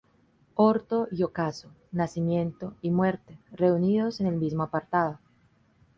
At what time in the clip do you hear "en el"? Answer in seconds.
4.19-4.37